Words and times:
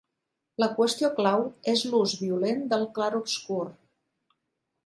La 0.63 0.67
qüestió 0.77 1.09
clau 1.19 1.43
és 1.75 1.85
l'ús 1.91 2.17
violent 2.23 2.65
del 2.75 2.89
clarobscur. 2.97 3.63